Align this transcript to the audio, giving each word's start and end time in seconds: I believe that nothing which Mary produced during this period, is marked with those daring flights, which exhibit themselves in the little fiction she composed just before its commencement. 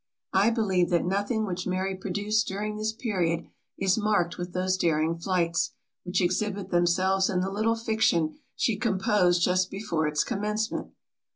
I 0.33 0.49
believe 0.49 0.89
that 0.89 1.05
nothing 1.05 1.45
which 1.45 1.67
Mary 1.67 1.95
produced 1.95 2.47
during 2.47 2.75
this 2.75 2.91
period, 2.91 3.45
is 3.77 3.99
marked 3.99 4.35
with 4.35 4.51
those 4.51 4.75
daring 4.75 5.15
flights, 5.19 5.73
which 6.05 6.21
exhibit 6.23 6.71
themselves 6.71 7.29
in 7.29 7.41
the 7.41 7.51
little 7.51 7.75
fiction 7.75 8.39
she 8.55 8.77
composed 8.79 9.43
just 9.43 9.69
before 9.69 10.07
its 10.07 10.23
commencement. 10.23 10.87